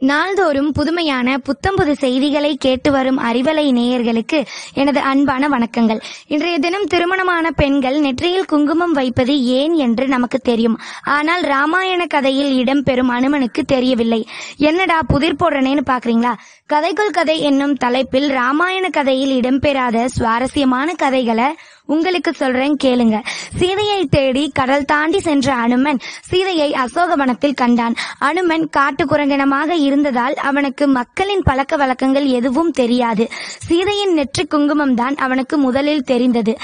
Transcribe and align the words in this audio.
நாள்தோறும் 0.00 0.72
புதுமையான 0.72 1.38
புத்தம்புது 1.38 1.92
செய்திகளை 1.92 2.56
கேட்டு 2.56 2.90
வரும் 2.92 3.18
அறிவலை 3.18 3.64
நேயர்களுக்கு 3.72 4.46
எனது 4.74 5.00
அன்பான 5.00 5.48
வணக்கங்கள். 5.48 6.00
இன்றைய 6.26 6.58
தினம் 6.58 6.86
திருமணமான 6.86 7.50
பெண்கள் 7.50 7.98
நெற்றியில் 7.98 8.44
குங்குமம் 8.44 8.92
வைப்பது 8.92 9.44
ஏன் 9.44 9.74
என்று 9.74 10.08
நமக்கு 10.08 10.38
தெரியும். 10.38 10.78
ஆனால் 11.04 11.40
ராமாயண 11.40 12.06
கதையில் 12.06 12.64
இடம்பெறும் 12.64 13.12
அனுமனுக்கு 13.16 13.64
தெரியவில்லை. 13.66 14.26
என்னடா 14.56 15.02
புதிர் 15.02 15.36
போடுறனேன்னு 15.36 15.84
பாக்குறீங்களா? 15.90 16.32
கதைக்குள் 16.72 17.12
கதை 17.12 17.40
என்னும் 17.40 17.74
தலைப்பில் 17.74 18.28
ராமாயண 18.28 18.88
கதையில் 18.88 19.40
இடம்பெறாத 19.40 20.04
சுவாரஸ்யமான 20.06 20.92
கதைகளை 20.92 21.48
உங்களுக்கு 21.90 22.32
சொல்றேன் 22.32 22.76
கேளுங்க. 22.84 23.16
சீதையை 23.58 24.00
தேடி 24.10 24.50
கடல் 24.54 24.84
தாண்டி 24.84 25.20
சென்ற 25.20 25.54
அனுமன் 25.54 26.00
சீதையை 26.20 26.68
அசோகவனத்தில் 26.74 27.58
கண்டான். 27.62 27.94
அனுமன் 28.18 28.66
காட்டு 28.68 29.04
குரங்கினமாக 29.04 29.70
இருந்ததால் 29.78 30.34
அவனுக்கு 30.34 30.86
மக்களின் 30.88 31.42
பழக்க 31.42 31.76
வழக்கங்கள் 31.76 32.28
எதுவும் 32.38 32.70
தெரியாது. 32.70 33.26
சீதையின் 33.68 34.14
நெற்றி 34.14 34.44
குங்குமம் 34.44 34.94
தான் 34.94 35.14
அவனுக்கு 35.14 35.56
முதலில் 35.58 36.08
தெரிந்தது. 36.12 36.54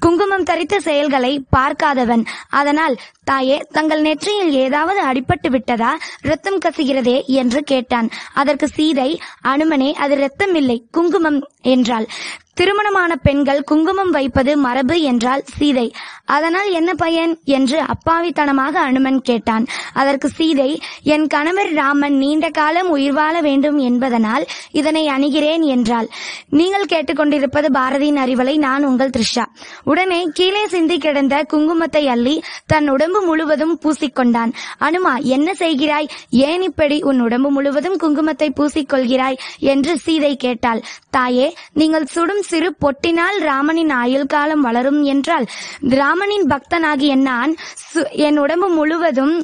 குங்குமம் 0.00 0.42
தரித்த 0.42 0.76
செயல்களை 0.78 1.30
பார்க்காதவன். 1.56 2.22
அதனால் 2.50 2.94
தாயே 3.24 3.56
தங்கள் 3.72 4.00
நெற்றியில் 4.00 4.52
ஏதாவது 4.64 5.00
அடிபட்டு 5.06 5.48
விட்டதா? 5.48 5.92
ரத்தம் 6.22 6.58
கசுகிறதே? 6.64 7.16
என்று 7.40 7.62
கேட்டான். 7.62 8.08
அதற்கு 8.34 8.68
சீதை 8.68 9.10
அனுமனே 9.48 9.90
அது 9.92 10.16
ரத்தம் 10.16 10.54
இல்லை 10.54 10.78
குங்குமம் 10.90 11.40
என்றாள். 11.62 12.08
திருமணமான 12.54 13.16
பெண்கள் 13.16 13.62
குங்குமம் 13.62 14.10
வைப்பது 14.10 14.56
மரபு 14.56 15.00
என்றால் 15.00 15.42
சீதை. 15.58 15.94
அதனால் 16.24 16.70
என்ன 16.70 16.94
பயன்? 16.94 17.38
என்று 17.44 17.82
அப்பாவித்தனமாக 17.84 18.72
அனுமன் 18.72 19.20
கேட்டான். 19.20 19.64
அதற்கு 19.92 20.28
சீதை 20.28 20.80
என் 21.02 21.26
கணவர் 21.26 21.72
ராமன் 21.72 22.16
நீண்ட 22.16 22.48
காலம் 22.50 22.88
உயிர் 22.88 23.12
வாழ 23.12 23.40
வேண்டும் 23.40 23.78
என்பதனால் 23.78 24.46
இதனை 24.72 25.08
அணுகிறேன் 25.08 25.62
என்றாள். 25.62 26.08
நீங்கள் 26.50 26.90
கேட்டுக்கொண்டிருப்பது 26.92 27.70
பாரதியின் 27.72 28.20
அறிவலை 28.24 28.56
நான் 28.56 28.84
உங்கள் 28.84 29.10
த்ரிஷா. 29.10 29.44
உடனே 29.84 30.28
கீழே 30.32 30.66
சிந்தி 30.66 30.98
கிடந்த 30.98 31.46
குங்குமத்தை 31.52 32.04
அள்ளி 32.06 32.42
தன் 32.66 32.88
உடம்பு 32.88 33.22
முழுவதும் 33.22 33.78
பூசிக்கொண்டான். 33.82 34.52
அனுமா 34.80 35.22
என்ன 35.22 35.54
செய்கிறாய்? 35.54 36.08
ஏன் 36.30 36.62
இப்படி 36.62 37.02
உன் 37.02 37.20
உடம்பு 37.20 37.50
முழுவதும் 37.50 37.98
குங்குமத்தை 37.98 38.50
பூசிக்கொள்கிறாய்? 38.60 39.38
என்று 39.58 39.98
சீதை 39.98 40.36
கேட்டாள். 40.36 40.82
தாயே 41.10 41.54
நீங்கள் 41.72 42.06
சுடும் 42.06 42.43
சிறு 42.44 42.70
பொட்டினால் 42.80 43.38
ராமனின் 43.42 43.92
ஆயுள் 43.96 44.26
காலம் 44.26 44.60
வளரும் 44.60 45.02
என்றால் 45.06 45.46
ராமனின் 45.94 46.46
பக்தனாகிய 46.46 47.14
நான் 47.22 47.52
சு- 47.84 48.08
என் 48.20 48.38
உடம்பு 48.38 48.68
முழுவதும் 48.70 49.34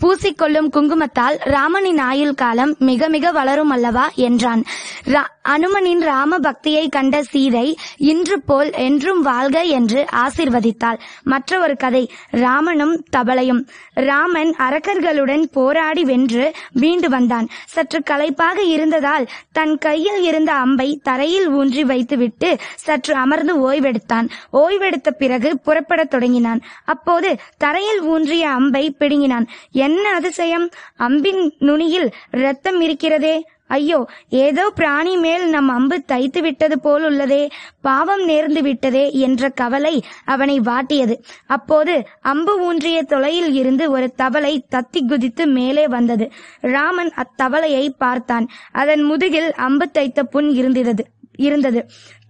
பூசிக்கொள்ளும் 0.00 0.70
குங்குமத்தால் 0.70 1.36
ராமனின் 1.38 1.98
ஆயுள் 1.98 2.34
காலம் 2.34 2.76
மிக 2.78 3.08
மிக 3.08 3.30
வளரும் 3.30 3.70
அல்லவா? 3.70 4.10
என்றான். 4.14 4.64
ரா- 5.04 5.28
அனுமனின் 5.48 5.98
ராம 5.98 6.38
பக்தியை 6.38 6.88
கண்ட 6.88 7.22
சீதை 7.22 7.76
இன்று 7.96 8.40
போல் 8.40 8.72
என்றும் 8.72 9.22
வாழ்க 9.22 9.62
என்று 9.62 10.06
ஆசிர்வதித்தாள். 10.12 10.98
மற்ற 11.22 11.60
ஒரு 11.60 11.76
கதை 11.76 12.10
ராமனும் 12.30 13.04
தபலையும். 13.16 13.68
ராமன் 13.94 14.54
அரக்கர்களுடன் 14.58 15.42
போராடி 15.42 16.04
வென்று 16.04 16.52
மீண்டு 16.72 17.08
வந்தான். 17.08 17.48
சற்று 17.66 18.02
களைப்பாக 18.02 18.62
இருந்ததால் 18.62 19.26
தன் 19.52 19.78
கையில் 19.78 20.22
இருந்த 20.22 20.54
அம்பை 20.54 21.00
தரையில் 21.02 21.48
ஊன்றி 21.48 21.84
வைத்துவிட்டு 21.84 22.56
சற்று 22.74 23.14
அமர்ந்து 23.14 23.72
ஓய்வெடுத்தான். 23.72 24.28
ஓய்வெடுத்த 24.52 25.10
பிறகு 25.10 25.58
புறப்படத் 25.66 26.10
தொடங்கினான். 26.10 26.60
அப்போது 26.84 27.36
தரையில் 27.58 28.02
ஊன்றிய 28.02 28.50
அம்பை 28.50 28.90
பிடுங்கினான். 28.90 29.48
என்ன 29.90 30.06
அதிசயம்? 30.14 30.66
அம்பின் 30.98 31.42
நுனியில் 31.58 32.10
ரத்தம் 32.42 32.80
இருக்கிறதே. 32.80 33.34
ஐயோ 33.76 33.98
ஏதோ 34.38 34.62
பிராணி 34.76 35.12
மேல் 35.16 35.44
நம் 35.48 35.68
அம்பு 35.68 35.96
தைத்து 36.06 36.40
விட்டது 36.40 36.76
போல் 36.80 37.04
உள்ளதே. 37.08 37.42
பாவம் 37.80 38.24
நேர்ந்து 38.28 38.60
விட்டதே 38.60 39.04
என்ற 39.26 39.50
கவலை 39.60 39.94
அவனை 40.24 40.56
வாட்டியது. 40.60 41.16
அப்போது 41.46 41.94
அம்பு 42.32 42.54
ஊன்றிய 42.60 42.98
தொலையில் 43.12 43.52
இருந்து 43.52 43.86
ஒரு 43.90 44.08
தவளை 44.14 44.54
தத்தி 44.74 45.02
குதித்து 45.06 45.46
மேலே 45.58 45.86
வந்தது. 45.88 46.28
ராமன் 46.74 47.12
அத்தவளையை 47.22 47.86
பார்த்தான். 48.04 48.48
அதன் 48.82 49.02
முதுகில் 49.02 49.50
அம்பு 49.68 49.88
தைத்த 49.90 50.28
புண் 50.34 50.50
இருந்தது 50.60 51.04
இருந்தது. 51.38 51.80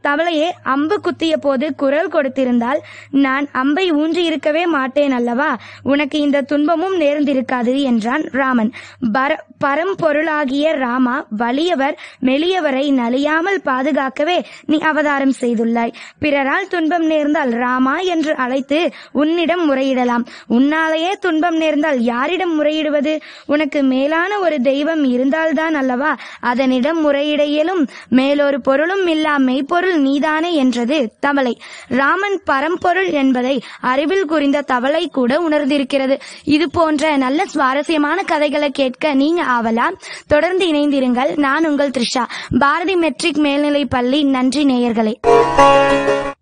தவளையே 0.09 0.49
அம்பு 0.63 1.01
குத்திய 1.01 1.37
போது 1.37 1.75
குரல் 1.75 2.09
கொடுத்திருந்தால் 2.09 2.81
நான் 3.11 3.47
அம்பை 3.53 3.91
ஊன்றி 3.93 4.25
இருக்கவே 4.25 4.67
மாட்டேன் 4.67 5.13
அல்லவா? 5.13 5.57
உனக்கு 5.83 6.21
இந்த 6.21 6.41
துன்பமும் 6.41 7.01
நேர்ந்திருக்காது 7.01 7.83
என்றான் 7.83 8.23
ராமன். 8.33 8.73
பர 9.13 9.37
பரம்பொருளாகிய 9.65 10.73
ராமா 10.77 11.27
வலியவர் 11.39 11.97
மெலியவரை 12.25 12.85
நலியாமல் 12.93 13.59
பாதுகாக்கவே 13.65 14.43
நீ 14.67 14.79
அவதாரம் 14.79 15.35
செய்துள்ளாய். 15.41 15.93
பிறரால் 16.19 16.69
துன்பம் 16.69 17.05
நேர்ந்தால் 17.05 17.51
ராமா 17.51 17.99
என்று 17.99 18.35
அழைத்து 18.35 18.91
உன்னிடம் 19.13 19.65
முறையிடலாம். 19.71 20.25
உன்னாலேயே 20.49 21.13
துன்பம் 21.21 21.57
நேர்ந்தால் 21.57 22.01
யாரிடம் 22.01 22.55
முறையிடுவது? 22.55 23.21
உனக்கு 23.47 23.83
மேலான 23.83 24.39
ஒரு 24.39 24.61
தெய்வம் 24.61 25.05
இருந்தால்தான் 25.05 25.75
அல்லவா? 25.75 26.17
அதனிடம் 26.41 27.01
முறையிட 27.01 27.45
இயலும். 27.45 27.89
மேலொரு 28.09 28.61
பொருளும் 28.61 29.07
இல்லா 29.07 29.37
மெய்ப்பொருள் 29.39 29.90
நீதானே 29.99 30.55
என்றது 30.55 31.13
தவளை. 31.21 31.61
ராமன் 31.89 32.41
பரம்பொருள் 32.45 33.11
என்பதை 33.11 33.63
அறிவில் 33.81 34.25
குறிந்த 34.25 34.61
தவளை 34.61 35.09
கூட 35.09 35.41
உணர்ந்திருக்கிறது. 35.41 36.21
இது 36.45 36.71
போன்ற 36.71 37.17
நல்ல 37.17 37.47
சுவாரஸ்யமான 37.47 38.23
கதைகளை 38.23 38.71
கேட்க 38.71 39.15
நீங்க 39.15 39.43
ஆவலா? 39.43 39.93
தொடர்ந்து 40.27 40.67
இணைந்திருங்கள். 40.67 41.37
நான் 41.37 41.67
உங்கள் 41.67 41.91
த்ரிஷா. 41.91 42.27
பாரதி 42.59 42.97
மெட்ரிக் 42.97 43.39
மேல்நிலை 43.39 43.85
பள்ளி. 43.85 44.23
நன்றி 44.23 44.65
நேயர்களே. 44.65 45.15